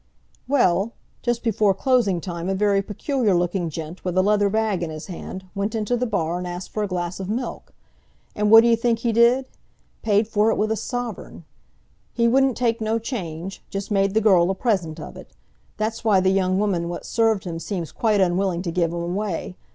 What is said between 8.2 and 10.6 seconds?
And what d'you think he did? Paid for it